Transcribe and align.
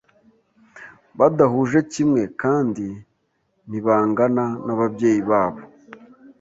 badahuje 1.17 1.79
kimwe 1.93 2.21
kandi 2.41 2.87
ntibangana 3.67 4.45
nababyeyi 4.65 5.21
babo 5.29 5.61